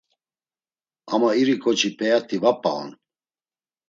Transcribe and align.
“Ama 1.13 1.29
iri 1.41 1.55
ǩoçi 1.63 1.89
p̌eyat̆i 1.97 2.37
va 2.43 2.51
p̌a 2.61 2.69
on!” 2.79 2.89